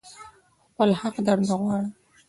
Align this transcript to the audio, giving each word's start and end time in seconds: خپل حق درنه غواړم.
خپل 0.71 0.89
حق 1.01 1.15
درنه 1.25 1.55
غواړم. 1.61 1.87